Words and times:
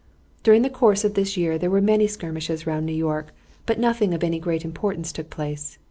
During 0.41 0.63
the 0.63 0.69
course 0.71 1.03
of 1.03 1.13
this 1.13 1.37
year 1.37 1.59
there 1.59 1.69
were 1.69 1.79
many 1.79 2.07
skirmishes 2.07 2.65
round 2.65 2.87
New 2.87 2.91
York, 2.91 3.33
but 3.67 3.77
nothing 3.79 4.15
of 4.15 4.23
any 4.23 4.39
great 4.39 4.65
importance 4.65 5.11
took 5.11 5.29
place. 5.29 5.77